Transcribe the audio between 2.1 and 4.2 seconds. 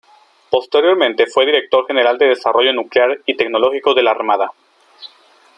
de Desarrollo Nuclear y Tecnológico de la